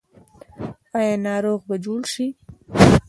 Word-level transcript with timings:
آیا 0.97 1.15
ناروغ 1.25 1.59
به 1.69 1.75
جوړ 1.85 2.01
شي؟ 2.13 2.27